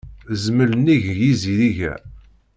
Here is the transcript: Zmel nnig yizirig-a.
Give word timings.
Zmel 0.43 0.71
nnig 0.75 1.03
yizirig-a. 1.19 1.93